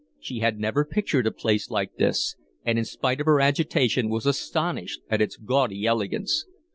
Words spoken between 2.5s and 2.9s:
and in